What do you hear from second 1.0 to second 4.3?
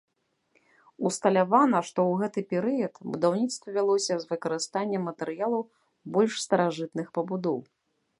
Усталявана, што ў гэты перыяд будаўніцтва вялося з